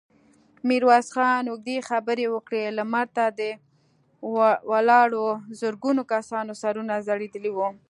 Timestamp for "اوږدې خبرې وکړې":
1.47-2.63